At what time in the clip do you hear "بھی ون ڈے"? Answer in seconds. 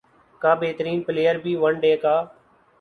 1.43-1.95